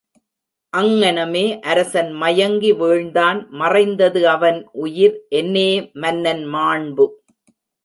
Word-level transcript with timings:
அங்ங்னமே 0.73 1.43
அரசன் 1.63 2.09
மயங்கி 2.21 2.71
வீழ்ந்தான் 2.79 3.39
மறைந்தது 3.53 4.23
அவன் 4.29 4.59
உயிர் 4.81 5.17
என்னே 5.39 5.69
மன்னன் 6.01 6.45
மாண்பு! 6.53 7.07